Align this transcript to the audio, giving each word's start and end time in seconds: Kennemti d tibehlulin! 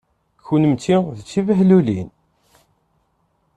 Kennemti 0.45 0.97
d 1.17 1.19
tibehlulin! 1.29 2.09